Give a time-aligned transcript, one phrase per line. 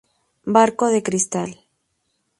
[0.55, 1.51] Barco De Cristal